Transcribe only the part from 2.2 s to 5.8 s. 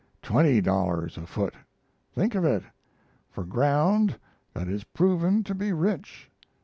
of it! For ground that is proven to be